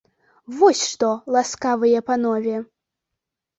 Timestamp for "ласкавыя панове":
1.37-2.57